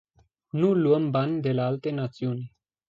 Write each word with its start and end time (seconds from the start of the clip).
Nu 0.51 0.73
luăm 0.73 1.11
bani 1.11 1.41
de 1.41 1.51
la 1.51 1.65
alte 1.65 1.89
națiuni. 1.91 2.53